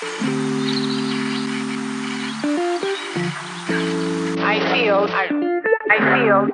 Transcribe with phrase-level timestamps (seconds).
[0.00, 0.04] I
[4.70, 5.26] feel, I,
[5.98, 6.46] feel,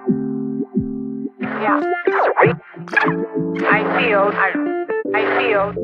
[1.60, 1.78] yeah.
[3.68, 4.48] I feel, I,
[5.14, 5.74] I feel.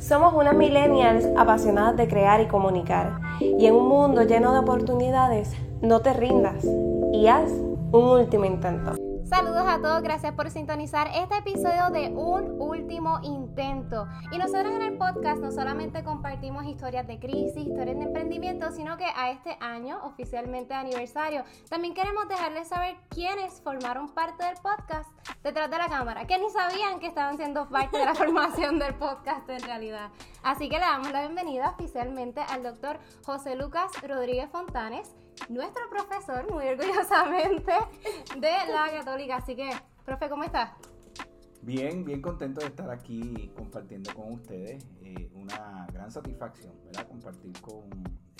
[0.00, 3.20] Somos unas millennials apasionadas de crear y comunicar.
[3.38, 6.64] Y en un mundo lleno de oportunidades, no te rindas
[7.12, 7.48] y haz
[7.92, 8.96] un último intento.
[9.32, 14.06] Saludos a todos, gracias por sintonizar este episodio de Un Último Intento.
[14.30, 18.98] Y nosotros en el podcast no solamente compartimos historias de crisis, historias de emprendimiento, sino
[18.98, 25.10] que a este año, oficialmente aniversario, también queremos dejarles saber quiénes formaron parte del podcast
[25.42, 28.92] detrás de la cámara, que ni sabían que estaban siendo parte de la formación del
[28.96, 30.10] podcast en realidad.
[30.42, 35.14] Así que le damos la bienvenida oficialmente al doctor José Lucas Rodríguez Fontanes
[35.48, 37.72] nuestro profesor, muy orgullosamente,
[38.38, 39.36] de la Católica.
[39.36, 39.70] Así que,
[40.04, 40.70] profe, ¿cómo estás?
[41.62, 44.84] Bien, bien contento de estar aquí compartiendo con ustedes.
[45.02, 47.06] Eh, una gran satisfacción, ¿verdad?
[47.06, 47.84] Compartir con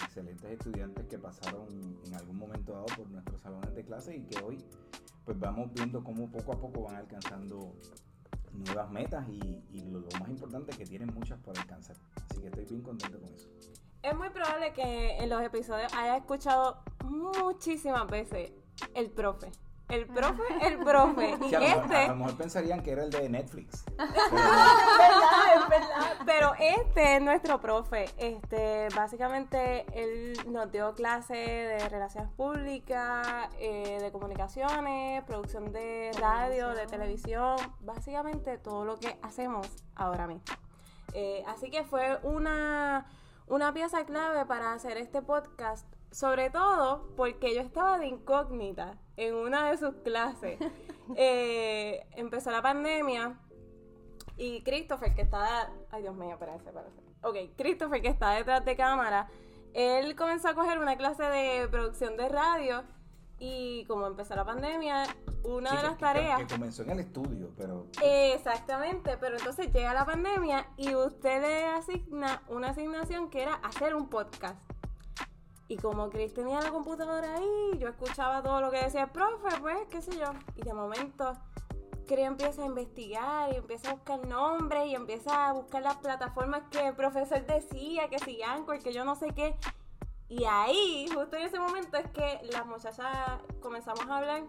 [0.03, 1.67] excelentes estudiantes que pasaron
[2.05, 4.59] en algún momento dado por nuestros salones de clase y que hoy
[5.25, 7.73] pues vamos viendo cómo poco a poco van alcanzando
[8.53, 11.97] nuevas metas y, lo, lo más importante que tienen muchas por alcanzar.
[12.29, 13.49] Así que estoy bien contento con eso
[14.03, 18.53] es muy probable que en los episodios haya escuchado muchísimas veces
[18.95, 19.51] el profe.
[19.89, 21.37] El profe, el profe.
[21.43, 21.97] Y este...
[21.97, 23.85] a, lo mejor pensarían que era el de Netflix.
[23.97, 24.09] Pero...
[24.15, 26.17] es verdad, es verdad.
[26.25, 28.07] Pero este es nuestro profe.
[28.17, 36.71] Este, básicamente, él nos dio clase de relaciones públicas, eh, de comunicaciones, producción de radio,
[36.71, 37.57] de televisión.
[37.81, 40.45] Básicamente todo lo que hacemos ahora mismo.
[41.13, 43.05] Eh, así que fue una
[43.47, 49.35] una pieza clave para hacer este podcast, sobre todo porque yo estaba de incógnita en
[49.35, 50.59] una de sus clases.
[51.17, 53.37] Eh, empezó la pandemia
[54.37, 55.71] y Christopher, que está...
[55.91, 56.39] Ay, Dios mío.
[57.23, 59.29] Ok, Christopher, que está detrás de cámara,
[59.75, 62.85] él comenzó a coger una clase de producción de radio
[63.45, 65.05] y como empezó la pandemia,
[65.43, 66.39] una de las tareas...
[66.39, 67.89] Que, comenzó en el estudio, pero...
[68.01, 73.97] Exactamente, pero entonces llega la pandemia y usted le asigna una asignación que era hacer
[73.97, 74.55] un podcast.
[75.67, 79.49] Y como Chris tenía la computadora ahí, yo escuchaba todo lo que decía el profe,
[79.61, 80.31] pues, qué sé yo.
[80.55, 81.37] Y de momento,
[82.07, 86.63] Chris empieza a investigar y empieza a buscar nombres y empieza a buscar las plataformas
[86.71, 89.57] que el profesor decía, que si Anchor, que yo no sé qué.
[90.33, 93.07] Y ahí, justo en ese momento, es que las muchachas
[93.61, 94.43] comenzamos a hablar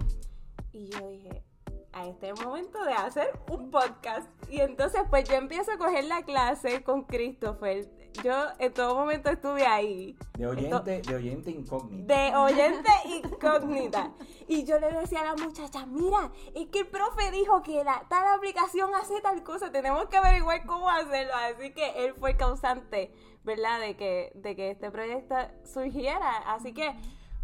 [0.72, 1.44] y yo dije,
[1.92, 4.30] a este es el momento de hacer un podcast.
[4.50, 7.92] Y entonces pues yo empiezo a coger la clase con Christopher.
[8.24, 10.18] Yo en todo momento estuve ahí.
[10.38, 12.14] De oyente, de oyente incógnita.
[12.16, 14.14] De oyente incógnita.
[14.48, 18.06] Y yo le decía a la muchacha, mira, es que el profe dijo que la,
[18.08, 21.34] tal aplicación hace tal cosa, tenemos que averiguar cómo hacerlo.
[21.36, 23.12] Así que él fue causante
[23.44, 23.80] ¿verdad?
[23.80, 26.38] De que, de que este proyecto surgiera.
[26.48, 26.96] Así que,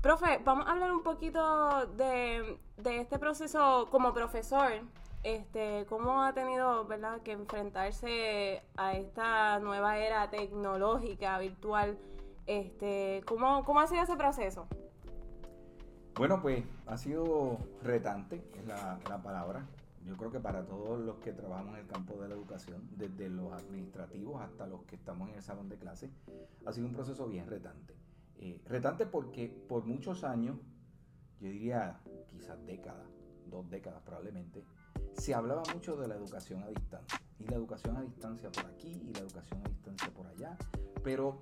[0.01, 4.71] profe, vamos a hablar un poquito de, este proceso como profesor.
[5.23, 11.97] Este, cómo ha tenido, ¿verdad?, que enfrentarse a esta nueva era tecnológica, virtual.
[12.47, 14.67] Este, ¿cómo, ¿Cómo ha sido ese proceso?
[16.15, 19.65] Bueno, pues ha sido retante, es la, la palabra
[20.05, 23.29] yo creo que para todos los que trabajamos en el campo de la educación, desde
[23.29, 26.09] los administrativos hasta los que estamos en el salón de clase,
[26.65, 27.95] ha sido un proceso bien retante.
[28.37, 30.57] Eh, retante porque por muchos años,
[31.39, 31.99] yo diría
[32.29, 33.07] quizás décadas,
[33.47, 34.63] dos décadas probablemente,
[35.13, 37.19] se hablaba mucho de la educación a distancia.
[37.39, 40.57] Y la educación a distancia por aquí y la educación a distancia por allá.
[41.03, 41.39] Pero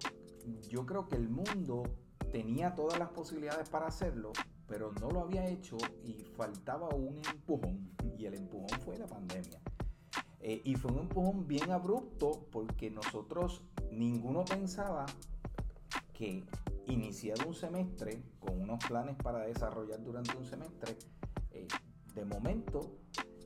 [0.69, 1.84] yo creo que el mundo
[2.31, 4.34] tenía todas las posibilidades para hacerlo,
[4.67, 9.59] pero no lo había hecho y faltaba un empujón y el empujón fue la pandemia.
[10.39, 13.61] Eh, y fue un empujón bien abrupto porque nosotros
[13.91, 15.06] ninguno pensaba
[16.13, 16.44] que
[16.85, 20.97] iniciado un semestre con unos planes para desarrollar durante un semestre,
[21.51, 21.67] eh,
[22.13, 22.97] de momento,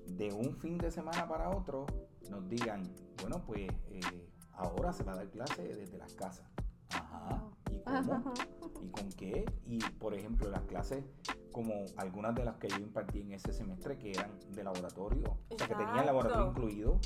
[0.08, 1.86] de un fin de semana para otro,
[2.30, 2.84] nos digan,
[3.22, 6.50] bueno, pues eh, ahora se va a dar clase desde las casas.
[6.90, 7.44] Ajá.
[7.72, 8.34] ¿Y cómo?
[8.82, 9.46] ¿Y con qué?
[9.66, 11.04] Y por ejemplo, las clases
[11.52, 15.58] como algunas de las que yo impartí en ese semestre que eran de laboratorio, o
[15.58, 17.00] sea, que tenían laboratorio incluido,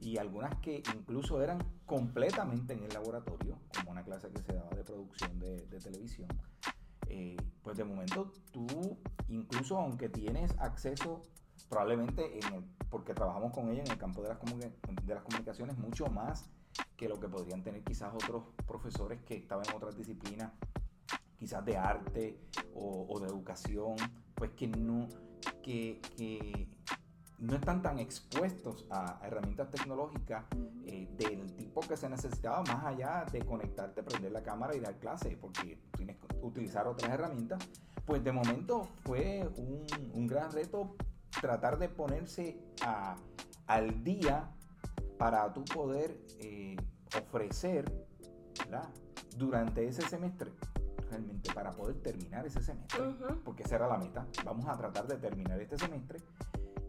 [0.00, 4.70] y algunas que incluso eran completamente en el laboratorio, como una clase que se daba
[4.70, 6.28] de producción de, televisión.
[7.08, 8.66] Eh, pues de momento tú,
[9.28, 11.22] incluso aunque tienes acceso,
[11.68, 15.76] probablemente en el, porque trabajamos con ella en el campo de las, de las comunicaciones,
[15.78, 16.50] mucho más
[16.96, 20.52] que lo que podrían tener quizás otros profesores que estaban en otras disciplinas
[21.38, 22.38] quizás de arte
[22.74, 23.96] o, de educación,
[24.34, 25.08] pues que no,
[25.62, 26.00] que,
[27.38, 30.44] no están tan expuestos a herramientas tecnológicas
[30.84, 34.98] eh, del tipo que se necesitaba más allá de conectarte, prender la cámara y dar
[34.98, 37.60] clase, porque tienes que utilizar otras herramientas,
[38.04, 40.96] pues de momento fue un, gran reto
[41.40, 42.58] tratar de ponerse
[43.66, 44.50] al día
[45.18, 46.76] para tú poder eh,
[47.16, 47.84] ofrecer
[49.36, 50.50] durante ese semestre,
[51.10, 53.02] realmente para poder terminar ese semestre,
[53.44, 56.20] porque esa era la meta, vamos a tratar de terminar este semestre.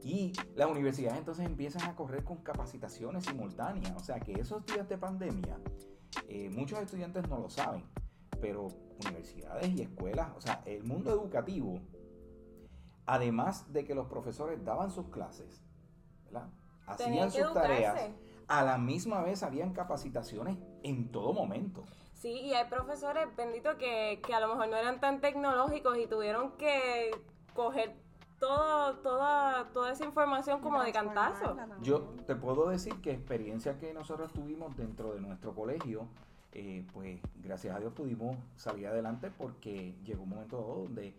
[0.01, 4.87] Y las universidades entonces empiezan a correr con capacitaciones simultáneas, o sea que esos días
[4.87, 5.59] de pandemia,
[6.27, 7.83] eh, muchos estudiantes no lo saben,
[8.39, 8.67] pero
[9.05, 11.79] universidades y escuelas, o sea, el mundo educativo,
[13.05, 15.63] además de que los profesores daban sus clases,
[16.85, 18.11] hacían sus tareas,
[18.47, 21.83] a la misma vez habían capacitaciones en todo momento.
[22.19, 26.05] Sí, y hay profesores, bendito, que, que a lo mejor no eran tan tecnológicos y
[26.05, 27.11] tuvieron que
[27.53, 27.95] coger
[28.39, 31.55] todo, toda, toda esa información como de cantazo.
[31.81, 36.07] Yo te puedo decir que experiencia que nosotros tuvimos dentro de nuestro colegio,
[36.51, 41.13] eh, pues gracias a Dios pudimos salir adelante porque llegó un momento donde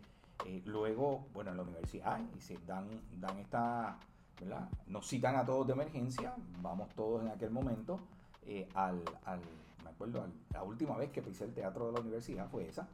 [0.45, 2.89] eh, luego, bueno, en la universidad, y se dan,
[3.19, 3.97] dan esta,
[4.39, 4.69] ¿verdad?
[4.87, 8.01] Nos citan a todos de emergencia, vamos todos en aquel momento
[8.47, 9.41] eh, al, al,
[9.85, 12.89] me acuerdo, la última vez que pisé el teatro de la universidad fue esa.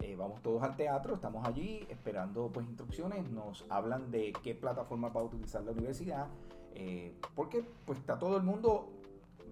[0.00, 5.10] Eh, vamos todos al teatro, estamos allí esperando pues instrucciones, nos hablan de qué plataforma
[5.10, 6.26] va a utilizar la universidad,
[6.74, 8.88] eh, porque pues está todo el mundo,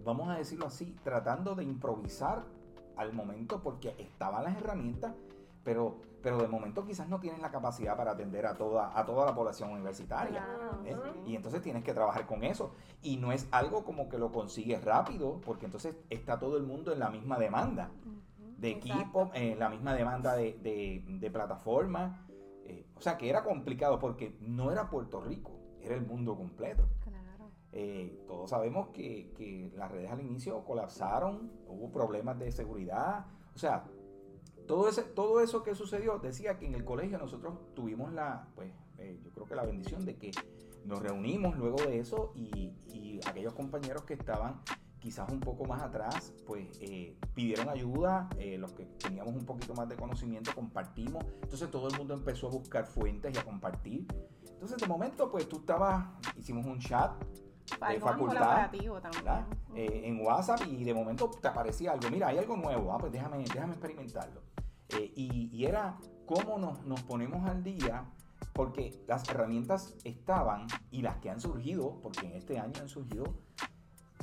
[0.04, 2.44] vamos a decirlo así, tratando de improvisar
[2.96, 5.12] al momento porque estaban las herramientas,
[5.64, 9.24] pero, pero de momento quizás no tienes la capacidad para atender a toda, a toda
[9.26, 10.44] la población universitaria.
[10.44, 10.96] Claro, ¿eh?
[11.24, 11.30] sí.
[11.32, 12.72] Y entonces tienes que trabajar con eso.
[13.02, 16.92] Y no es algo como que lo consigues rápido, porque entonces está todo el mundo
[16.92, 17.90] en la misma demanda
[18.58, 22.26] de equipo, en la misma demanda de, de, de plataforma.
[22.64, 26.88] eh, o sea que era complicado porque no era Puerto Rico, era el mundo completo.
[27.02, 27.50] Claro.
[27.72, 33.58] Eh, todos sabemos que, que las redes al inicio colapsaron, hubo problemas de seguridad, o
[33.58, 33.84] sea,
[34.68, 38.70] todo, ese, todo eso que sucedió, decía que en el colegio nosotros tuvimos la, pues,
[38.98, 40.30] eh, yo creo que la bendición de que
[40.84, 44.60] nos reunimos luego de eso y, y aquellos compañeros que estaban
[45.00, 49.74] quizás un poco más atrás, pues eh, pidieron ayuda, eh, los que teníamos un poquito
[49.74, 54.06] más de conocimiento compartimos, entonces todo el mundo empezó a buscar fuentes y a compartir.
[54.48, 56.04] Entonces de momento pues tú estabas,
[56.36, 57.12] hicimos un chat
[57.88, 58.70] de facultad,
[59.74, 63.38] en WhatsApp y de momento te aparecía algo, mira, hay algo nuevo, ah, pues déjame,
[63.38, 64.42] déjame experimentarlo.
[64.90, 68.04] Eh, y, y era cómo nos, nos ponemos al día,
[68.52, 73.24] porque las herramientas estaban y las que han surgido, porque en este año han surgido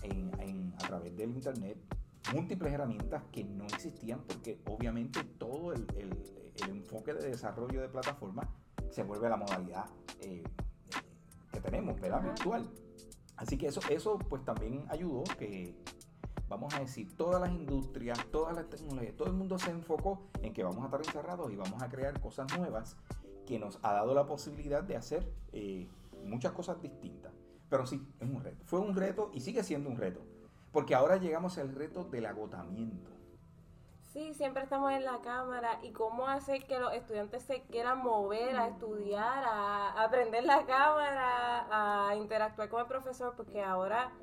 [0.02, 1.78] en, en- a través del Internet
[2.34, 7.90] múltiples herramientas que no existían, porque obviamente todo el, el- el enfoque de desarrollo de
[7.90, 8.48] plataformas
[8.90, 9.86] se vuelve a la modalidad
[10.22, 10.44] eh, eh,
[11.52, 12.24] que tenemos, ¿verdad?
[12.24, 12.70] Virtual.
[13.38, 15.76] Así que eso, eso pues también ayudó que,
[16.48, 20.54] vamos a decir, todas las industrias, todas las tecnologías, todo el mundo se enfocó en
[20.54, 22.98] que vamos a estar encerrados y vamos a crear cosas nuevas
[23.46, 25.88] que nos ha dado la posibilidad de hacer eh,
[26.24, 27.32] muchas cosas distintas.
[27.70, 28.64] Pero sí, es un reto.
[28.66, 30.22] Fue un reto y sigue siendo un reto.
[30.72, 33.12] Porque ahora llegamos al reto del agotamiento.
[34.16, 38.56] Sí, siempre estamos en la cámara y cómo hacer que los estudiantes se quieran mover
[38.56, 41.68] a estudiar, a aprender la cámara,
[42.10, 44.14] a interactuar con el profesor, porque ahora,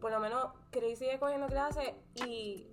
[0.00, 1.92] por lo menos, Cris sigue cogiendo clases
[2.26, 2.66] y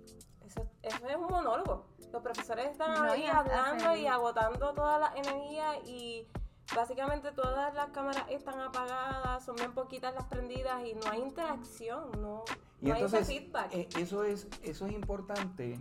[0.46, 1.86] eso, eso es un monólogo.
[2.12, 6.28] Los profesores están No, ahí hablando y agotando toda la energía y
[6.74, 12.10] básicamente todas las cámaras están apagadas, son bien poquitas las prendidas y no hay interacción,
[12.20, 12.44] no,
[12.80, 13.74] Y no hay entonces, ese feedback.
[13.74, 15.72] eh, eso, es, eso es importante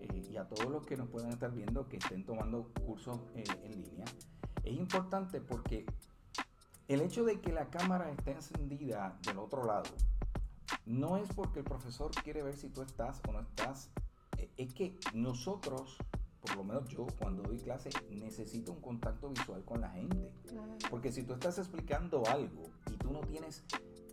[0.00, 3.44] eh, y a todos los que nos puedan estar viendo que estén tomando cursos eh,
[3.64, 4.04] en línea,
[4.64, 5.84] es importante porque
[6.88, 9.90] el hecho de que la cámara esté encendida del otro lado
[10.90, 13.90] no es porque el profesor quiere ver si tú estás o no estás,
[14.36, 15.96] eh, es que nosotros,
[16.40, 20.32] por lo menos yo cuando doy clase, necesito un contacto visual con la gente.
[20.90, 23.64] Porque si tú estás explicando algo y tú no tienes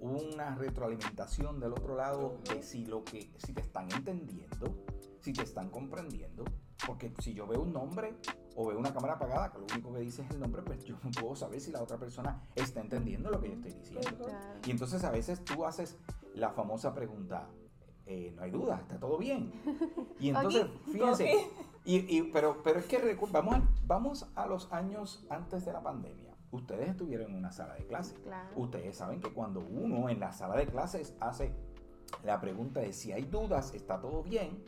[0.02, 4.86] una retroalimentación del otro lado de si lo que si te están entendiendo,
[5.22, 6.46] si te están comprendiendo,
[6.86, 8.14] porque si yo veo un nombre
[8.56, 10.98] o veo una cámara apagada, que lo único que dice es el nombre, pues yo
[11.04, 14.28] no puedo saber si la otra persona está entendiendo lo que yo estoy diciendo.
[14.66, 15.98] Y entonces a veces tú haces
[16.38, 17.50] la famosa pregunta,
[18.06, 19.52] eh, no hay duda, está todo bien.
[20.20, 21.32] Y entonces, fíjense,
[21.84, 25.82] y, y- pero, pero es que vamos a, vamos a los años antes de la
[25.82, 26.36] pandemia.
[26.52, 28.16] Ustedes estuvieron en una sala de clase.
[28.24, 28.50] Claro.
[28.56, 31.54] Ustedes saben que cuando uno en la sala de clases hace
[32.24, 34.64] la pregunta de si hay dudas, está todo bien,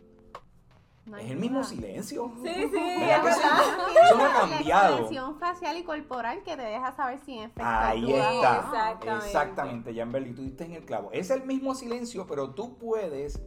[1.10, 2.32] No es el mismo silencio.
[2.44, 3.60] Sí, sí, ¿Verdad es verdad.
[4.06, 4.96] Eso no ha La cambiado.
[4.98, 8.58] expresión facial y corporal que te deja saber si efecto Ahí está.
[8.60, 9.25] Exactamente.
[9.25, 11.10] Exactamente, Jan tú diste en el clavo.
[11.12, 13.42] Es el mismo silencio, pero tú puedes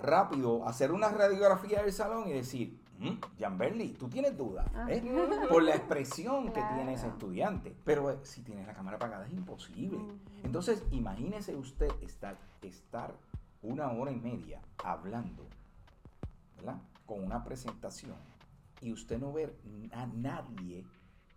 [0.00, 5.02] rápido hacer una radiografía del salón y decir, "Mm, Jan Berly, tú tienes dudas ¿eh?
[5.48, 7.76] por la expresión que tiene ese estudiante.
[7.84, 9.98] Pero eh, si tienes la cámara apagada es imposible.
[10.44, 13.14] Entonces, imagínese usted estar, estar
[13.62, 15.46] una hora y media hablando,
[16.62, 16.80] ¿verdad?
[17.06, 18.16] Con una presentación
[18.80, 19.56] y usted no ver
[19.92, 20.84] a nadie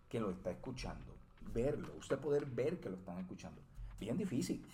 [0.08, 1.14] que lo está escuchando.
[1.52, 3.60] Verlo, usted poder ver que lo están escuchando.
[3.98, 4.64] Bien difícil.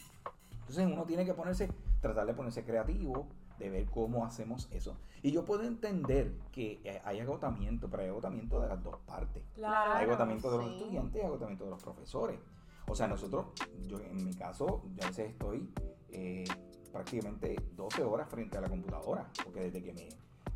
[0.52, 1.68] Entonces uno tiene que ponerse,
[2.00, 3.26] tratar de ponerse creativo,
[3.58, 4.96] de ver cómo hacemos eso.
[5.22, 9.42] Y yo puedo entender que eh, hay agotamiento, pero hay agotamiento de las dos partes.
[9.54, 9.92] Claro.
[9.92, 12.40] Hay agotamiento de los estudiantes y agotamiento de los profesores.
[12.88, 13.46] O sea, nosotros,
[13.86, 15.72] yo en mi caso, yo a veces estoy
[16.08, 16.44] eh,
[16.90, 20.08] prácticamente 12 horas frente a la computadora, porque desde que me,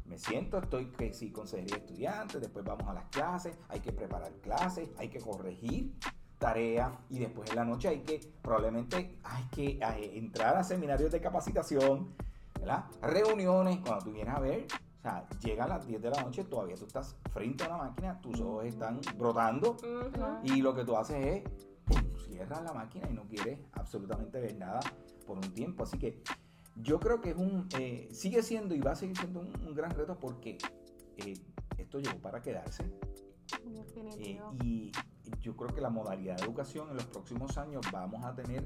[0.08, 3.92] me siento estoy que sí, consejería de estudiantes, después vamos a las clases, hay que
[3.92, 5.94] preparar clases, hay que corregir
[6.38, 11.10] tareas y después en la noche hay que, probablemente hay que eh, entrar a seminarios
[11.10, 12.14] de capacitación,
[12.58, 12.84] ¿verdad?
[13.02, 14.66] Reuniones, cuando tú vienes a ver,
[14.98, 18.20] o sea, llegan las 10 de la noche, todavía tú estás frente a una máquina,
[18.20, 20.40] tus ojos están brotando Ujú.
[20.42, 21.66] y lo que tú haces es
[22.26, 24.80] cierras la máquina y no quieres absolutamente ver nada
[25.26, 25.84] por un tiempo.
[25.84, 26.22] Así que
[26.76, 29.74] yo creo que es un eh, sigue siendo y va a seguir siendo un, un
[29.74, 30.58] gran reto porque
[31.16, 31.34] eh,
[31.78, 32.84] esto llegó para quedarse.
[34.18, 34.92] Eh, y
[35.40, 38.64] yo creo que la modalidad de educación en los próximos años vamos a tener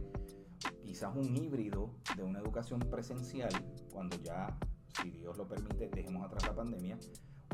[0.84, 3.50] quizás un híbrido de una educación presencial
[3.92, 4.58] cuando ya,
[5.00, 6.98] si Dios lo permite, dejemos atrás la pandemia,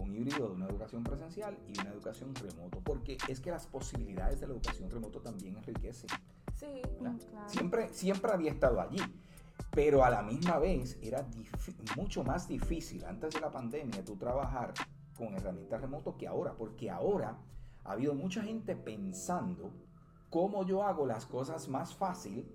[0.01, 4.41] un híbrido de una educación presencial y una educación remoto, porque es que las posibilidades
[4.41, 6.11] de la educación remoto también enriquecen.
[6.55, 6.67] Sí.
[6.99, 7.19] claro.
[7.47, 9.01] Siempre, siempre había estado allí,
[9.73, 11.27] pero a la misma vez era
[11.97, 14.73] mucho más difícil antes de la pandemia tú trabajar
[15.17, 17.37] con herramientas remotas que ahora, porque ahora
[17.85, 19.71] ha habido mucha gente pensando
[20.31, 22.47] cómo yo hago las cosas más fácil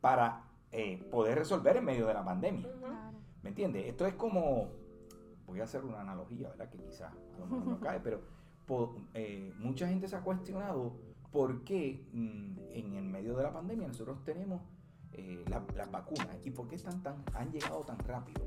[0.00, 2.68] para eh, poder resolver en medio de la pandemia.
[3.42, 3.86] ¿Me entiendes?
[3.86, 4.68] Esto es como,
[5.46, 6.68] voy a hacer una analogía, ¿verdad?
[6.68, 8.20] Que quizás a lo mejor no cae, pero
[8.66, 10.96] po- eh, mucha gente se ha cuestionado
[11.32, 14.60] por qué mm, en el medio de la pandemia nosotros tenemos
[15.12, 18.46] eh, la- las vacunas y por qué están tan, han llegado tan rápido.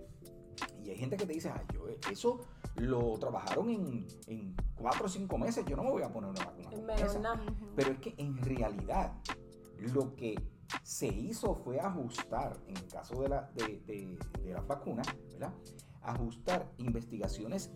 [0.83, 2.41] Y hay gente que te dice, "Ay, yo, eh, eso
[2.75, 6.45] lo trabajaron en, en cuatro o cinco meses, yo no me voy a poner una
[6.45, 6.69] vacuna.
[6.71, 7.19] En como menos esa".
[7.19, 7.41] nada.
[7.43, 7.65] Ujú.
[7.75, 9.13] Pero es que en realidad
[9.77, 10.35] lo que
[10.83, 15.53] se hizo fue ajustar, en el caso de, la, de, de- de las vacunas, ¿verdad?
[16.01, 17.71] Ajustar investigaciones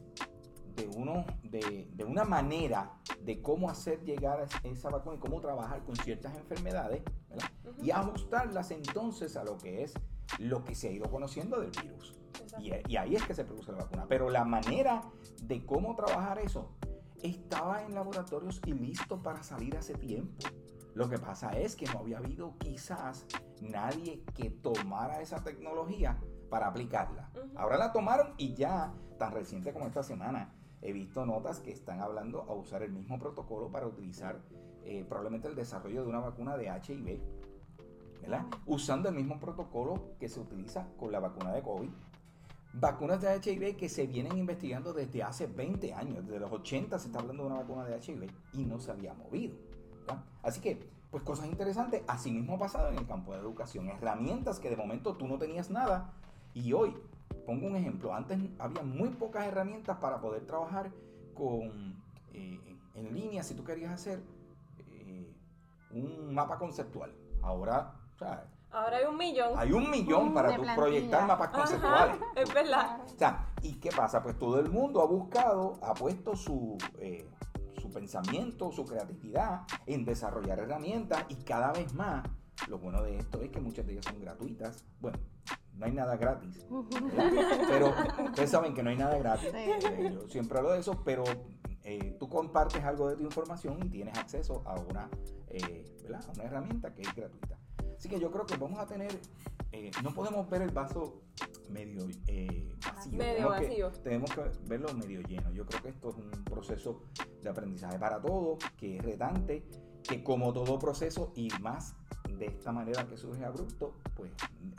[0.75, 2.91] de, uno, de, de una manera
[3.21, 7.49] de cómo hacer llegar es- esa vacuna y cómo trabajar con ciertas enfermedades, ¿verdad?
[7.81, 9.93] Y ajustarlas entonces a lo que es
[10.39, 12.15] lo que se ha ido conociendo del virus.
[12.59, 14.05] Y, y ahí es que se produce la vacuna.
[14.07, 15.01] Pero la manera
[15.43, 16.71] de cómo trabajar eso
[17.21, 20.47] estaba en laboratorios y listo para salir hace tiempo.
[20.93, 23.25] Lo que pasa es que no había habido quizás
[23.61, 26.17] nadie que tomara esa tecnología
[26.49, 27.29] para aplicarla.
[27.35, 27.57] Ujú.
[27.57, 32.01] Ahora la tomaron y ya, tan reciente como esta semana, he visto notas que están
[32.01, 34.39] hablando a usar el mismo protocolo para utilizar
[34.83, 37.19] eh, probablemente el desarrollo de una vacuna de HIV,
[38.21, 38.45] ¿verdad?
[38.67, 41.89] Usando el mismo protocolo que se utiliza con la vacuna de COVID.
[42.73, 47.07] Vacunas de HIV que se vienen investigando desde hace 20 años, desde los 80 se
[47.07, 49.55] está hablando de una vacuna de HIV y no se había movido.
[50.01, 50.23] ¿verdad?
[50.43, 54.59] Así que, pues cosas interesantes, así mismo ha pasado en el campo de educación, herramientas
[54.59, 56.13] que de momento tú no tenías nada
[56.55, 56.95] y hoy,
[57.45, 60.89] pongo un ejemplo, antes había muy pocas herramientas para poder trabajar
[61.35, 62.01] con,
[62.33, 64.23] eh, en línea si tú querías hacer
[64.89, 65.31] eh,
[65.91, 67.13] un mapa conceptual.
[67.41, 69.53] Ahora, o sea, Ahora hay un millón.
[69.57, 70.75] hay un millón para tú plantilla.
[70.75, 72.17] proyectar mapas Ajá, conceptuales.
[72.35, 73.01] es verdad.
[73.05, 74.23] O sea, ¿y qué pasa?
[74.23, 77.29] Pues todo el mundo ha buscado, ha puesto su, eh,
[77.81, 82.25] su pensamiento, su creatividad en desarrollar herramientas y cada vez más,
[82.69, 84.83] lo bueno de esto es que muchas de ellas son gratuitas.
[84.99, 85.19] Bueno,
[85.77, 86.65] no hay nada gratis,
[87.67, 87.93] pero
[88.25, 89.49] ustedes saben que no hay nada gratis.
[89.53, 91.23] Eh, yo siempre hablo de eso, pero
[91.83, 95.09] eh, tú compartes algo de tu información y tienes acceso a una,
[95.49, 96.23] eh, ¿verdad?
[96.27, 97.57] a una herramienta que es gratuita.
[97.97, 99.11] Así que yo creo que vamos a tener,
[100.03, 101.21] no podemos ver el vaso
[101.69, 103.11] medio vacío.
[103.11, 103.91] Medio tenemos que- vacío.
[104.03, 105.51] tenemos que verlo medio lleno.
[105.51, 107.03] Yo creo que esto es un proceso
[107.41, 109.65] de aprendizaje para todos, que es retante,
[110.03, 111.95] que como todo proceso y más
[112.37, 114.31] de esta manera que surge abrupto, pues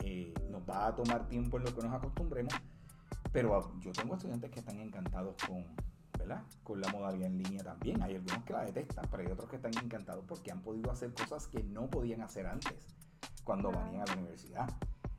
[0.03, 2.53] eh, nos va a tomar tiempo en lo que nos acostumbremos.
[3.31, 5.65] Pero yo tengo estudiantes que están encantados con,
[6.17, 6.43] ¿verdad?
[6.63, 8.01] con la modalidad en línea también.
[8.01, 11.13] Hay algunos que la detestan, pero hay otros que están encantados porque han podido hacer
[11.13, 12.73] cosas que no podían hacer antes
[13.43, 14.69] cuando venían a la universidad.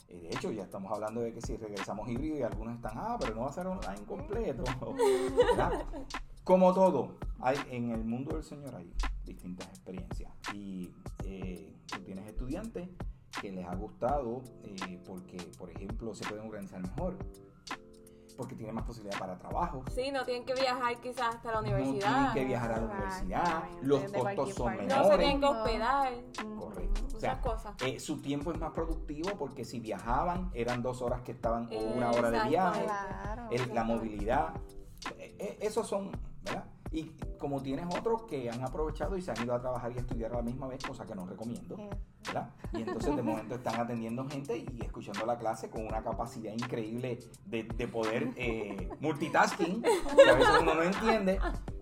[0.09, 3.16] Eh, de hecho, ya estamos hablando de que si regresamos híbrido y algunos están, ah,
[3.21, 4.64] pero no va a ser online completo.
[5.37, 5.85] ¿verdad?
[6.45, 8.90] Como todo, hay, en el mundo del Señor hay
[9.28, 10.32] distintas experiencias.
[10.52, 10.90] Y
[11.25, 12.88] eh, tú tienes estudiantes
[13.40, 17.16] que les ha gustado eh, porque, por ejemplo, se pueden organizar mejor.
[18.37, 19.82] Porque tienen más posibilidad para trabajo.
[19.92, 22.06] Sí, no tienen que viajar quizás hasta la No universidad.
[22.12, 23.64] tienen que viajar a la universidad.
[23.82, 24.82] Los costos son parte.
[24.85, 25.18] no se menores.
[25.18, 26.12] tienen que hospedar.
[26.56, 27.00] Correcto.
[27.16, 27.75] O sea, cosas.
[27.85, 31.78] eh, su tiempo es más productivo porque si viajaban eran dos horas que estaban o
[31.97, 32.85] una hora de viaje.
[32.85, 33.49] Claro.
[33.50, 34.54] El- la movilidad.
[35.18, 36.12] eh, eh, esos son,
[36.44, 36.64] ¿verdad?
[36.92, 40.00] Y como tienes otros que han aprovechado y se han ido a trabajar y a
[40.00, 41.76] estudiar a la misma vez, cosa que no recomiendo,
[42.26, 42.50] ¿verdad?
[42.73, 47.18] Y entonces de momento están atendiendo gente y escuchando la clase con una capacidad increíble
[47.47, 51.38] de, de poder eh, multitasking, que a veces uno no entiende,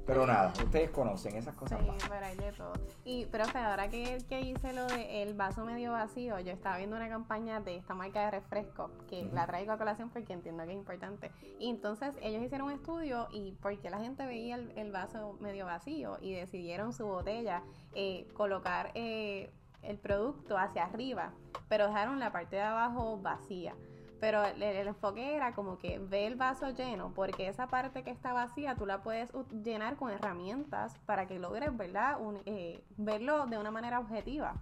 [0.06, 2.10] pero nada, ustedes conocen esas cosas Sí, pasan.
[2.10, 2.72] pero hay de todo.
[3.04, 7.08] Y, profe, ahora que, que hice lo del vaso medio vacío, yo estaba viendo una
[7.08, 10.76] campaña de esta marca de refresco, que la traigo a colación porque entiendo que es
[10.76, 11.32] importante.
[11.58, 15.64] Y entonces ellos hicieron un estudio y porque la gente veía el, el vaso medio
[15.66, 17.62] vacío y decidieron su botella
[17.94, 19.50] eh, colocar eh,
[19.82, 21.32] el producto hacia arriba,
[21.68, 23.74] pero dejaron la parte de abajo vacía.
[24.18, 28.32] Pero el, enfoque era como que ve el vaso lleno, porque esa parte que está
[28.32, 29.30] vacía tú la puedes
[29.62, 32.18] llenar con herramientas para que logres, ¿verdad?
[32.20, 34.54] Un- eh, verlo de una manera objetiva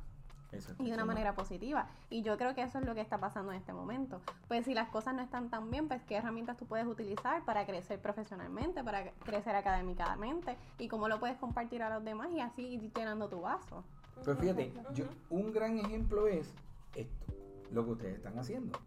[0.79, 1.89] y de una manera positiva.
[2.11, 4.21] Y yo creo que eso es lo que está pasando en este momento.
[4.49, 7.67] Pues si las cosas no están tan bien, pues qué herramientas tú puedes utilizar para
[7.67, 12.63] crecer profesionalmente, para crecer académicamente y cómo lo puedes compartir a los demás y así
[12.63, 13.85] ir llenando tu vaso.
[14.25, 16.53] Pero fíjate, yo- un gran ejemplo es
[16.95, 17.27] esto,
[17.73, 18.79] lo que ustedes están haciendo.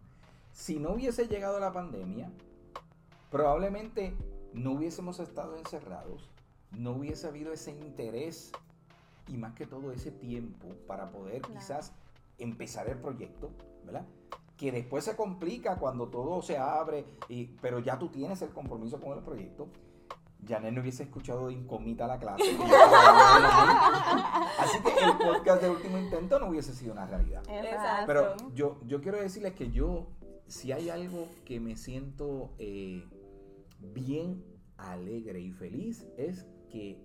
[0.53, 2.31] Si no hubiese llegado la pandemia,
[3.29, 4.15] probablemente
[4.53, 6.29] no hubiésemos estado encerrados,
[6.71, 8.51] no hubiese habido ese interés
[9.27, 11.59] y más que todo ese tiempo para poder Claro.
[11.59, 11.93] quizás
[12.37, 13.51] empezar el proyecto,
[13.83, 14.05] ¿verdad?
[14.55, 18.99] Que después se complica cuando todo se abre, y, pero ya tú tienes el compromiso
[18.99, 19.67] con el proyecto.
[20.47, 22.43] Janet no hubiese escuchado de incógnita la clase.
[24.59, 27.43] Así que el podcast de último intento no hubiese sido una realidad.
[27.49, 28.03] Exacto.
[28.07, 30.07] Pero yo, yo quiero decirles que yo,
[30.47, 33.03] si hay algo que me siento eh,
[33.79, 34.43] bien
[34.77, 37.01] alegre y feliz, es que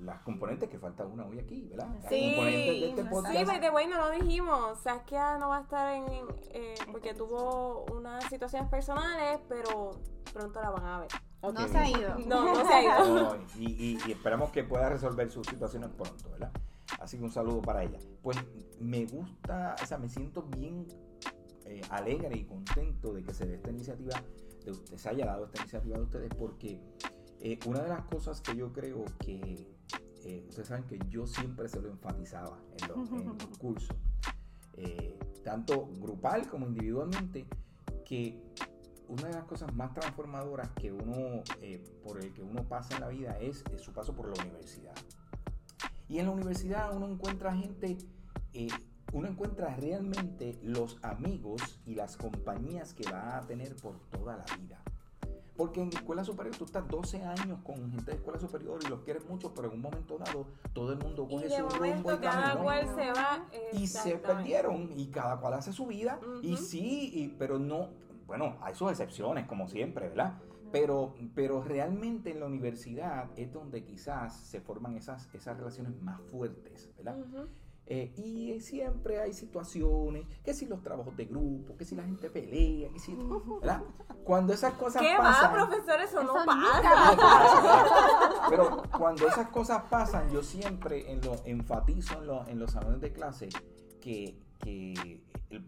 [0.00, 1.88] las componentes, que falta una hoy aquí, ¿verdad?
[2.08, 3.46] Sí, de este sí, podcast.
[3.46, 4.78] by the way, no lo dijimos.
[4.80, 6.04] Saskia no va a estar en.
[6.50, 9.92] eh, porque tuvo unas situaciones personales, pero
[10.32, 11.08] pronto la van a ver.
[11.42, 12.18] No se ha ido.
[12.26, 13.14] No, no se ha ido.
[13.14, 16.50] No, y, y- y esperamos que pueda resolver sus situaciones pronto, ¿verdad?
[17.00, 17.98] Así que un saludo para ella.
[18.22, 18.36] Pues
[18.80, 20.86] me gusta, o sea, me siento bien
[21.64, 24.14] eh, alegre y contento de que se dé esta iniciativa,
[24.64, 26.80] de usted, se haya dado esta iniciativa de ustedes, porque
[27.40, 29.68] eh, una de las cosas que yo creo que,
[30.26, 33.96] eh, ustedes saben que yo siempre se lo enfatizaba en los, en los cursos,
[34.74, 37.46] eh, tanto grupal como individualmente,
[38.04, 38.42] que
[39.08, 43.02] una de las cosas más transformadoras que uno, eh, por el que uno pasa en
[43.02, 44.94] la vida es, es su paso por la universidad.
[46.08, 47.98] Y en la universidad uno encuentra gente,
[48.52, 48.68] eh,
[49.12, 54.56] uno encuentra realmente los amigos y las compañías que va a tener por toda la
[54.56, 54.82] vida.
[55.56, 59.00] Porque en escuela superior tú estás 12 años con gente de escuela superior y los
[59.00, 61.78] quieres mucho, pero en un momento dado todo el mundo Y coge de su rumbo
[61.86, 63.46] momento y cada cual se va.
[63.72, 67.88] y se perdieron y cada cual hace su vida y sí, y- pero no,
[68.26, 70.34] bueno, hay sus excepciones como siempre, ¿verdad?
[70.72, 76.20] Pero, pero realmente en la universidad es donde quizás se forman esas, esas relaciones más
[76.30, 77.16] fuertes, ¿verdad?
[77.88, 82.28] Eh, y siempre hay situaciones, que si los trabajos de grupo, que si la gente
[82.30, 83.16] pelea, que si,
[83.60, 83.80] ¿verdad?
[84.24, 85.52] Cuando esas cosas ¿Qué pasan...
[85.52, 86.00] va, profesor?
[86.00, 88.40] Eso, no Eso pasa.
[88.50, 93.00] Pero cuando esas cosas pasan, yo siempre en lo, enfatizo en, lo- en los salones
[93.00, 93.48] de clase
[94.00, 95.64] que, que el,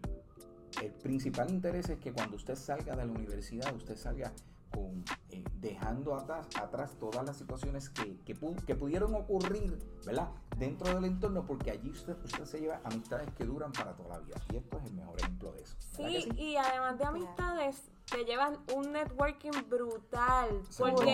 [0.81, 4.33] el principal interés es que cuando usted salga de la universidad, usted salga
[4.71, 10.29] con, eh, dejando atrás, atrás todas las situaciones que, que, pu- que pudieron ocurrir, ¿verdad?
[10.57, 14.19] Dentro del entorno, porque allí usted, usted se lleva amistades que duran para toda la
[14.19, 14.35] vida.
[14.53, 15.75] Y esto es el mejor ejemplo de eso.
[15.97, 20.61] ¿verdad que Sí, y además de amistades, te llevan un networking brutal.
[20.69, 21.05] Seguro.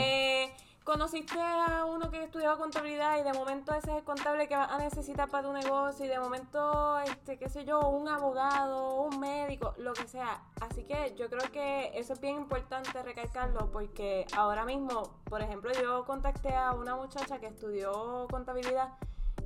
[0.86, 4.72] Conociste a uno que estudiaba contabilidad y de momento ese es el contable que vas
[4.72, 9.20] a necesitar para tu negocio y de momento, este, qué sé yo, un abogado, un
[9.20, 10.44] médico, lo que sea.
[10.62, 15.72] Así que yo creo que eso es bien importante recalcarlo porque ahora mismo, por ejemplo,
[15.74, 18.90] yo contacté a una muchacha que estudió contabilidad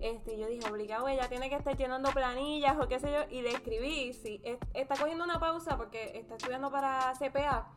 [0.01, 3.41] este, yo dije, obligado, ella tiene que estar llenando planillas o qué sé yo, y
[3.41, 7.67] le escribí, sí, es- está cogiendo una pausa porque está estudiando para CPA,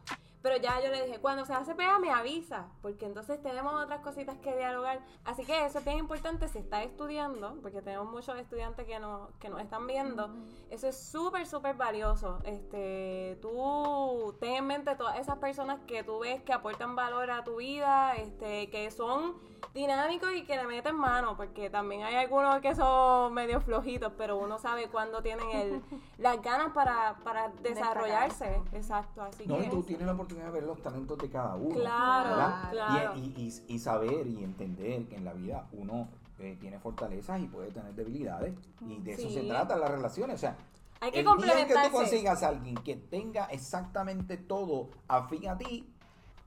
[0.42, 4.00] Pero ya yo le dije, cuando se hace pega me avisa, porque entonces tenemos otras
[4.00, 5.00] cositas que dialogar.
[5.24, 9.30] Así que eso es bien importante si estás estudiando, porque tenemos muchos estudiantes que nos,
[9.38, 10.30] que nos están viendo.
[10.70, 12.38] Eso es súper, súper valioso.
[12.44, 17.44] Este, tú ten en mente todas esas personas que tú ves que aportan valor a
[17.44, 19.36] tu vida, este, que son
[19.74, 24.36] dinámicos y que le meten mano, porque también hay algunos que son medio flojitos, pero
[24.36, 25.82] uno sabe cuándo tienen el,
[26.18, 28.60] las ganas para, para desarrollarse.
[28.72, 29.66] Exacto, así No, que...
[29.66, 31.74] y tú tienes la oportunidad de ver los talentos de cada uno.
[31.74, 33.12] Claro, claro.
[33.16, 37.46] Y, y- y- saber y entender que en la vida uno eh, tiene fortalezas y
[37.46, 38.54] puede tener debilidades.
[38.80, 39.34] Y de eso Sí.
[39.34, 40.36] se trata las relaciones.
[40.36, 40.56] O sea,
[41.00, 45.56] Hay que el día que tú consigas a alguien que tenga exactamente todo afín a
[45.58, 45.91] ti,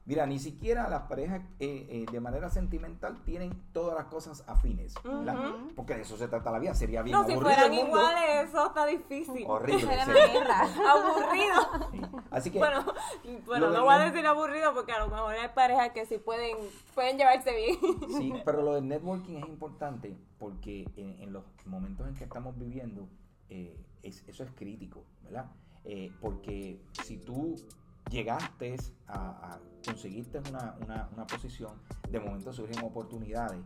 [0.06, 4.94] mira, ni siquiera las parejas eh, eh, de manera sentimental tienen todas las cosas afines.
[5.76, 6.74] Porque de eso se trata la vida.
[6.74, 7.98] Sería bien No, si aburrido fueran el mundo.
[7.98, 9.46] iguales, eso está difícil.
[9.48, 10.00] Horrible.
[10.88, 11.92] Aburrido.
[11.92, 12.02] Sí.
[12.32, 12.86] Así que Bueno,
[13.46, 16.58] bueno, no voy a decir aburrido porque a lo mejor hay parejas que sí pueden,
[16.94, 17.78] pueden llevarse bien.
[18.18, 22.58] Sí, pero lo del networking es importante porque en, en los momentos en que estamos
[22.58, 23.08] viviendo,
[23.50, 25.46] eh, es- eso es crítico, ¿verdad?
[25.84, 27.56] Eh, porque si tú
[28.10, 28.76] llegaste
[29.08, 31.72] a, a conseguiste una, una, una posición,
[32.10, 33.62] de momento surgen oportunidades.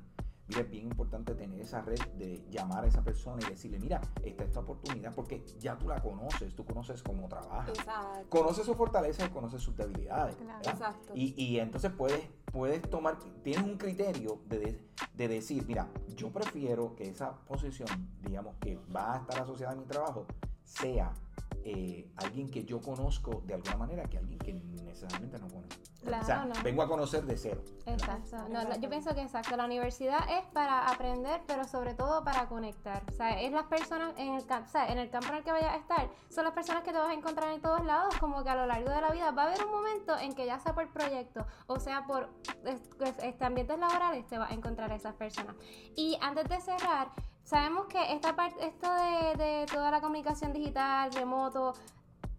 [0.47, 4.01] Mira, es bien importante tener esa red de llamar a esa persona y decirle, mira,
[4.23, 8.29] esta es esta oportunidad, porque ya tú la conoces, tú conoces cómo trabaja, Exacto.
[8.29, 10.35] conoces sus fortalezas y conoces sus debilidades.
[10.39, 10.59] ¿verdad?
[10.67, 11.13] Exacto.
[11.13, 16.31] Y, y entonces puedes, puedes tomar, tienes un criterio de, de- de decir, mira, yo
[16.31, 17.87] prefiero que esa posición,
[18.23, 20.25] digamos, que va a estar asociada a mi trabajo,
[20.63, 21.13] sea
[21.63, 25.81] eh, alguien que yo conozco de alguna manera que alguien que necesariamente no conozco.
[26.01, 26.53] Claro, o sea, no.
[26.63, 27.61] vengo a conocer de cero.
[27.85, 28.37] Exacto.
[28.49, 29.55] No, no, yo pienso que exacto.
[29.57, 33.03] La universidad es para aprender, pero sobre todo para conectar.
[33.09, 35.51] O sea, es las personas en el, o sea, en el campo en el que
[35.51, 38.43] vayas a estar, son las personas que te vas a encontrar en todos lados, como
[38.43, 40.59] que a lo largo de la vida va a haber un momento en que ya
[40.59, 42.29] sea por proyecto o sea por
[42.65, 45.55] es- es- este, ambientes laborales, te vas a encontrar a esas personas.
[45.95, 47.11] Y antes de cerrar,
[47.49, 51.73] sabemos que esta parte, esto de, de toda la comunicación digital, remoto,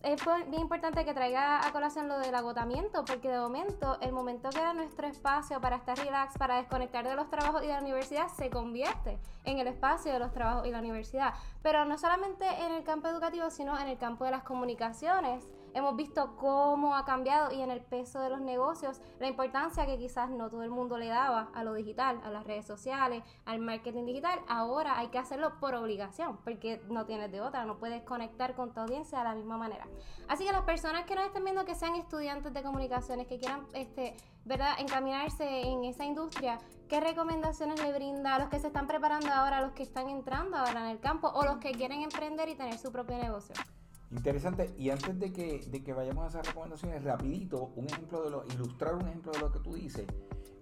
[0.05, 4.49] es bien importante que traiga a colación lo del agotamiento, porque de momento, el momento
[4.51, 7.81] que era nuestro espacio para estar relax, para desconectar de los trabajos y de la
[7.81, 11.35] universidad, se convierte en el espacio de los trabajos y la universidad.
[11.63, 15.45] Pero no solamente en el campo educativo, sino en el campo de las comunicaciones.
[15.73, 19.99] Hemos visto cómo ha cambiado y en el peso de los negocios, la importancia que
[19.99, 23.61] quizás no todo el mundo le daba a lo digital, a las redes sociales, al
[23.61, 24.41] marketing digital.
[24.49, 28.73] Ahora hay que hacerlo por obligación, porque no tienes de otra, no puedes conectar con
[28.73, 29.87] tu audiencia de la misma manera.
[30.29, 33.67] Así que las personas que nos estén viendo que sean estudiantes de comunicaciones, que quieran
[33.73, 34.75] este, ¿verdad?
[34.79, 39.59] encaminarse en esa industria, ¿qué recomendaciones le brinda a los que se están preparando ahora,
[39.59, 42.57] a los que están entrando ahora en el campo o los que quieren emprender y
[42.57, 43.55] tener su propio negocio?
[44.11, 44.75] Interesante.
[44.77, 48.45] Y antes de que, de que vayamos a esas recomendaciones, rapidito, un ejemplo de lo,
[48.47, 50.07] ilustrar un ejemplo de lo que tú dices.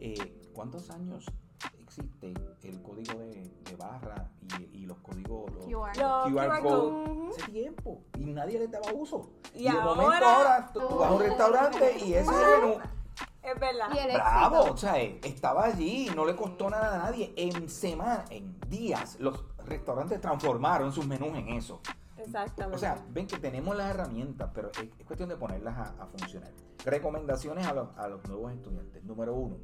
[0.00, 1.26] Eh, ¿Cuántos años
[1.80, 4.30] existe el código de, de barra
[4.60, 5.96] y, y los códigos los, QR.
[5.98, 9.30] Los QR QR code hace tiempo y nadie le daba uso.
[9.54, 12.60] Y de momento ahora- ahora tú, tú vas a un restaurante y ese es el
[12.68, 12.80] menú.
[13.42, 13.88] Es verdad.
[13.94, 14.74] Y el Bravo, éxito.
[14.74, 17.32] o sea, eh, estaba allí, no le costó nada a nadie.
[17.36, 21.80] En semana, en días, los restaurantes transformaron sus menús en eso.
[22.18, 22.76] Exactamente.
[22.76, 26.06] O sea, ven que tenemos las herramientas, pero es, es cuestión de ponerlas a, a
[26.06, 26.52] funcionar.
[26.84, 29.02] Recomendaciones a los, a los nuevos estudiantes.
[29.04, 29.56] Número uno,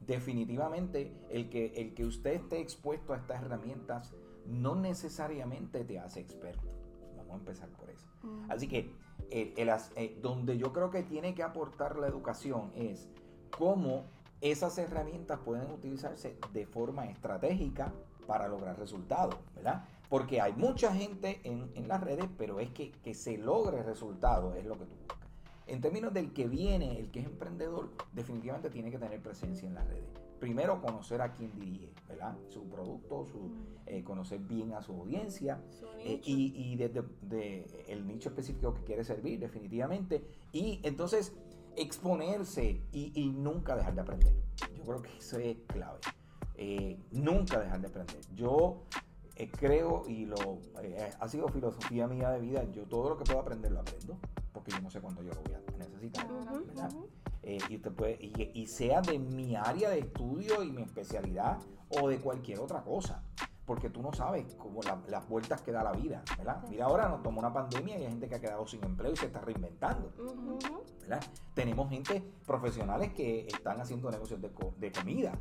[0.00, 4.12] definitivamente el que, el que usted esté expuesto a estas herramientas
[4.46, 6.68] no necesariamente te hace experto.
[7.16, 8.06] Vamos a empezar por eso.
[8.48, 8.94] Así que
[9.30, 13.08] el- el as- eh, donde yo creo que tiene que aportar la educación es
[13.56, 14.06] cómo
[14.42, 17.92] esas herramientas pueden utilizarse de forma estratégica
[18.26, 19.84] para lograr resultados, ¿verdad?
[20.08, 24.56] Porque hay mucha gente en, en las redes, pero es que, que se logre resultados
[24.56, 25.18] es lo que tú buscas.
[25.68, 29.74] En términos del que viene, el que es emprendedor, definitivamente tiene que tener presencia en
[29.74, 30.04] las redes.
[30.40, 32.36] Primero, conocer a quién dirige, ¿verdad?
[32.48, 33.52] Su producto, su,
[33.86, 35.60] eh, conocer bien a su audiencia,
[36.04, 40.24] eh, y desde de el nicho específico que quiere servir, definitivamente.
[40.50, 41.32] Y entonces
[41.76, 44.34] exponerse y, y nunca dejar de aprender.
[44.76, 46.00] Yo creo que eso es clave.
[46.54, 48.20] Eh, nunca dejar de aprender.
[48.34, 48.82] Yo
[49.36, 50.36] eh, creo y lo
[50.82, 52.64] eh, ha sido filosofía mía de vida.
[52.70, 54.18] Yo todo lo que puedo aprender lo aprendo,
[54.52, 56.28] porque yo no sé cuándo yo lo voy a necesitar.
[56.28, 56.92] ¿verdad?
[56.92, 57.08] ujú.
[57.42, 61.58] Y usted puede, y, y sea de mi área de estudio y mi especialidad
[61.88, 63.24] o de cualquier otra cosa.
[63.66, 66.64] Porque tú no sabes cómo la- las vueltas que da la vida, ¿verdad?
[66.68, 69.16] Mira, ahora nos tomó una pandemia y hay gente que ha quedado sin empleo y
[69.16, 70.12] se está reinventando.
[71.02, 71.22] ¿verdad?
[71.54, 75.32] Tenemos gente profesionales que están haciendo negocios de, co- de comida,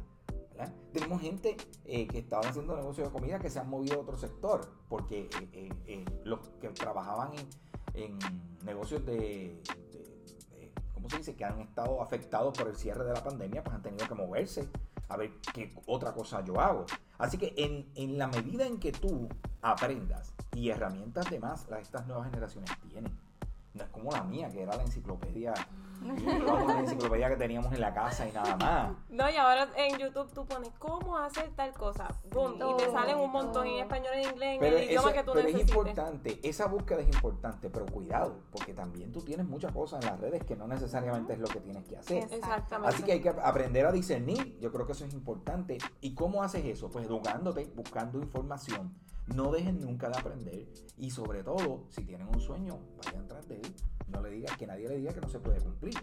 [0.51, 0.71] ¿verdad?
[0.93, 4.17] Tenemos gente eh, que estaban haciendo negocios de comida que se han movido a otro
[4.17, 7.47] sector, porque eh, eh, los que trabajaban en,
[7.95, 8.19] en
[8.63, 9.59] negocios de, de-
[10.59, 13.75] de- ¿cómo tú dices, que han estado afectados por el cierre de la pandemia, pues
[13.75, 14.69] han tenido que moverse
[15.11, 16.85] a ver qué otra cosa yo hago.
[17.17, 19.27] Así que en, en la medida en que tú
[19.61, 23.11] aprendas y herramientas de más, las, estas nuevas generaciones tienen.
[23.73, 25.53] No es como la mía, que era la enciclopedia,
[26.05, 28.91] la enciclopedia que teníamos en la casa y nada más.
[29.09, 32.07] No, y ahora en YouTube tú pones cómo hacer tal cosa.
[32.31, 35.17] Boom, y te salen un montón en español, en inglés, en Pero, el idioma eso-
[35.17, 35.75] que tú pero es necesites.
[35.75, 40.19] importante, esa búsqueda es importante, pero cuidado, porque también tú tienes muchas cosas en las
[40.19, 42.23] redes que no necesariamente es lo que tienes que hacer.
[42.31, 42.95] Exactamente.
[42.95, 45.77] Así que hay que aprender a discernir, yo creo que eso es importante.
[46.01, 46.89] ¿Y cómo haces eso?
[46.89, 48.93] Pues educándote, buscando información.
[49.35, 50.67] No dejen nunca de aprender
[50.97, 53.75] y sobre todo, si tienen un sueño, vayan tras de él.
[54.07, 55.95] No le digas que nadie le diga que no se puede cumplir.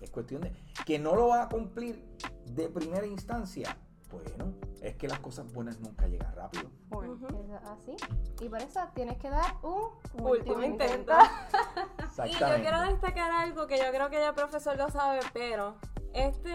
[0.00, 0.52] Es cuestión de
[0.86, 2.04] que no lo va a cumplir
[2.46, 3.76] de primera instancia.
[4.10, 6.70] Bueno, es que las cosas buenas nunca llegan rápido.
[6.90, 7.96] Es así.
[8.40, 11.12] Y por eso tienes que dar un Último intento.
[12.26, 15.76] Y yo quiero destacar algo que yo creo que ya el profesor lo sabe, pero
[16.12, 16.54] este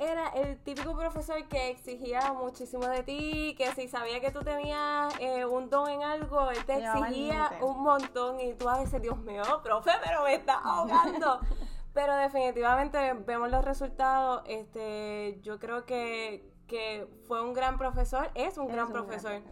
[0.00, 5.14] era el típico profesor que exigía muchísimo de ti, que si sabía que tú tenías
[5.20, 9.18] eh, un don en algo, él te exigía un montón y tú a veces, Dios
[9.18, 11.40] mío, profe, pero me está ahogando.
[11.94, 14.42] pero definitivamente vemos los resultados.
[14.46, 19.06] Este, yo creo que, que fue un gran profesor, es un Es gran un gran
[19.06, 19.42] profesor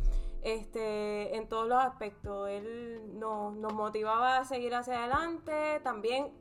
[0.43, 2.49] este, en todos los aspectos.
[2.51, 6.33] Él nos, nos motivaba a seguir hacia adelante, también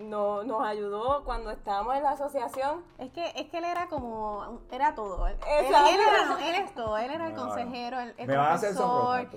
[0.00, 2.82] no- nos ayudó cuando estábamos en la asociación.
[2.98, 5.26] Es que, es que él era como, era todo.
[5.26, 6.96] Él, era, él es todo.
[6.98, 8.14] Él era el consejero, el,
[8.60, 9.28] profesor,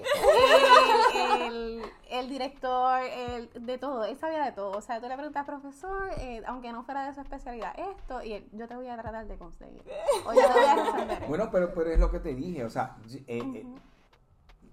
[1.15, 4.04] el, el- el director, el, de todo.
[4.06, 4.78] Él sabía de todo.
[4.78, 8.34] O sea, tú le preguntas, profesor, eh, aunque no fuera de su especialidad, esto, y
[8.34, 9.84] él, yo te voy a tratar de conseguir.
[10.26, 11.23] O yo te voy a resolver.
[11.28, 13.65] Bueno, pero, pero es lo que te dije, o sea, eh, eh,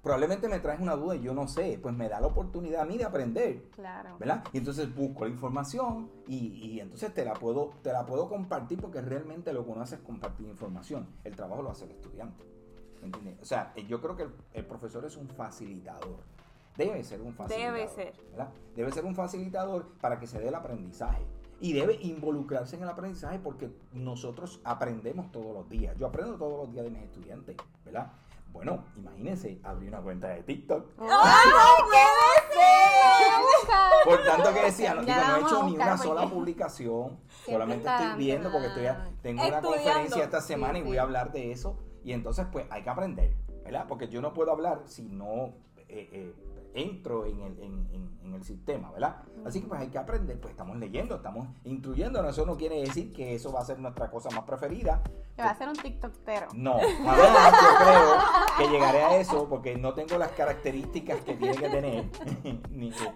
[0.02, 2.84] probablemente me traes una duda y yo no sé, pues me da la oportunidad a
[2.84, 4.16] mí de aprender, Claro.
[4.18, 4.44] ¿verdad?
[4.52, 8.80] Y entonces busco la información y, y entonces te la puedo te la puedo compartir
[8.80, 11.06] porque realmente lo que uno hace es compartir información.
[11.24, 12.44] El trabajo lo hace el estudiante.
[13.02, 13.38] ¿Entiendes?
[13.40, 16.18] O sea, eh, yo creo que el, el profesor es un facilitador.
[16.76, 17.74] Debe ser un facilitador.
[17.76, 18.12] Debe ser.
[18.30, 18.52] ¿verdad?
[18.76, 21.22] Debe ser un facilitador para que se dé el aprendizaje.
[21.62, 25.94] Y debe involucrarse en el aprendizaje porque nosotros aprendemos todos los días.
[25.98, 28.12] Yo aprendo todos los días de mis estudiantes, ¿verdad?
[28.52, 30.96] Bueno, imagínense, abrí una cuenta de TikTok.
[34.04, 37.88] Por tanto que decía, no, digo, no he hecho a ni una sola publicación, solamente
[37.88, 38.86] estoy viendo porque estoy
[39.22, 40.98] tengo una conferencia esta semana y voy sí.
[40.98, 43.86] a hablar de eso y entonces pues hay que aprender, ¿verdad?
[43.88, 45.54] Porque yo no puedo hablar si no
[45.90, 46.34] eh, eh,
[46.72, 49.16] entro en el, en, en- en el sistema, ¿verdad?
[49.44, 53.12] Así que pues hay que aprender, pues estamos leyendo, estamos instruyéndonos, eso no quiere decir
[53.12, 55.02] que eso va a ser nuestra cosa más preferida,
[55.34, 56.46] Que va a ser un tiktokero.
[56.54, 58.12] no, jamás yo creo
[58.58, 62.04] que llegaré a eso porque no tengo las características que tiene que tener,
[62.70, 63.12] ni que-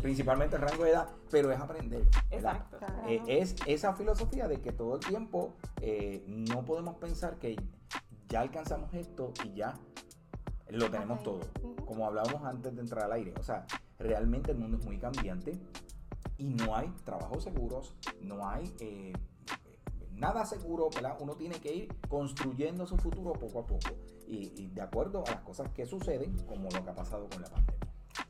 [0.00, 2.02] principalmente el rango de edad, pero es aprender.
[2.30, 2.56] ¿verdad?
[2.70, 2.78] Exacto.
[3.08, 7.56] Eh, es esa filosofía de que todo el tiempo eh, no podemos pensar que
[8.28, 9.74] ya alcanzamos esto y ya
[10.68, 11.40] lo tenemos todo.
[11.84, 13.34] Como hablábamos antes de entrar al aire.
[13.38, 13.66] O sea,
[13.98, 15.52] realmente el mundo es muy cambiante
[16.38, 19.12] y no hay trabajos seguros, no hay eh,
[20.12, 21.16] nada seguro, ¿verdad?
[21.20, 23.90] Uno tiene que ir construyendo su futuro poco a poco
[24.26, 27.42] y, y de acuerdo a las cosas que suceden, como lo que ha pasado con
[27.42, 27.85] la pandemia.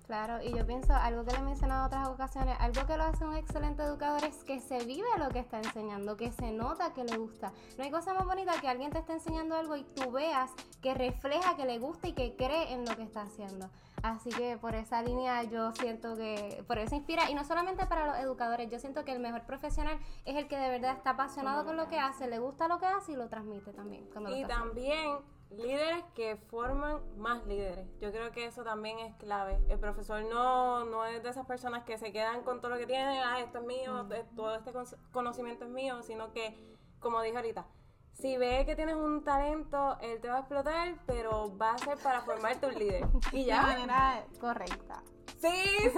[0.06, 3.02] Claro, y yo pienso, algo que le he mencionado en otras ocasiones, algo que lo
[3.02, 6.92] hace un excelente educador es que se vive lo que está enseñando, que se nota
[6.92, 7.52] que le gusta.
[7.76, 10.94] No hay cosa más bonita que alguien te esté enseñando algo y tú veas que
[10.94, 13.68] refleja que le gusta y que cree en lo que está haciendo.
[14.04, 18.06] Así que por esa línea yo siento que por eso inspira, y no solamente para
[18.06, 21.64] los educadores, yo siento que el mejor profesional es el que de verdad está apasionado
[21.64, 24.06] con lo que hace, le gusta lo que hace y lo transmite también.
[24.12, 25.18] cuando Y también
[25.50, 27.86] líderes que forman más líderes.
[28.00, 29.58] Yo creo que eso también es clave.
[29.68, 32.86] El profesor no, no es de esas personas que se quedan con todo lo que
[32.86, 36.58] tienen, ah, esto es mío, eh, todo este con- conocimiento es mío, sino que,
[37.00, 37.64] como dije ahorita,
[38.12, 41.98] si ve que tienes un talento, él te va a explotar, pero va a ser
[41.98, 43.06] para formarte un líder.
[43.32, 43.62] Y De ya.
[43.62, 45.02] manera correcta.
[45.38, 45.90] Sí, sí.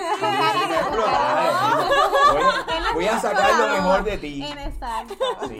[2.33, 4.43] Voy, voy a sacar lo mejor de ti.
[4.43, 5.15] En exacto.
[5.49, 5.59] Sí.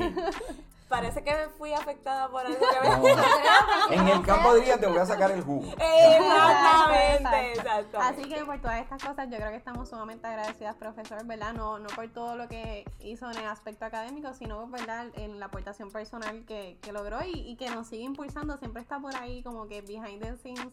[0.89, 3.23] Parece que fui afectada por algo que me No.
[3.91, 5.71] En el campo de día te voy a sacar el jugo.
[5.73, 7.99] Exactamente, exacto.
[8.01, 11.53] Así que por todas estas cosas yo creo que estamos sumamente agradecidas, profesor, ¿verdad?
[11.53, 15.07] No, no por todo lo que hizo en el aspecto académico, sino ¿verdad?
[15.15, 18.57] en la aportación personal que, que logró y, y que nos sigue impulsando.
[18.57, 20.69] Siempre está por ahí como que behind the scenes.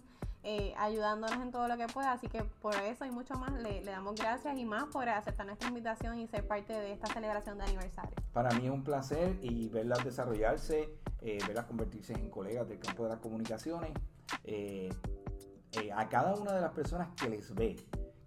[0.45, 3.83] Eh, ayudándonos en todo lo que pueda, así que por eso y mucho más le,
[3.83, 7.57] le damos gracias y más por aceptar nuestra invitación y ser parte de esta celebración
[7.57, 8.15] de aniversario.
[8.31, 10.89] Para mí es un placer y verlas desarrollarse,
[11.21, 13.91] eh, verlas convertirse en colegas del campo de las comunicaciones.
[14.43, 14.89] Eh,
[15.71, 17.75] eh, a cada una de las personas que les ve,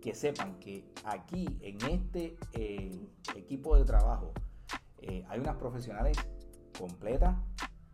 [0.00, 4.32] que sepan que aquí en este eh, equipo de trabajo
[4.98, 6.16] eh, hay unas profesionales
[6.78, 7.36] completas,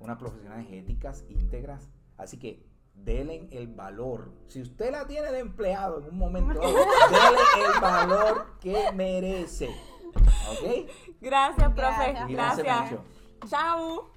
[0.01, 4.31] unas profesionales éticas, íntegras, así que denle el valor.
[4.47, 9.69] Si usted la tiene de empleado en un momento, denle el valor que merece.
[10.15, 10.91] ¿Ok?
[11.21, 12.13] Gracias, profe.
[12.29, 12.59] Gracias.
[12.59, 13.01] Gracias.
[13.49, 14.13] Chao.